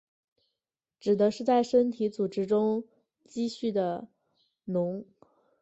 [0.99, 2.83] 指的是在身体组织中
[3.27, 4.07] 蓄积的
[4.65, 5.05] 脓。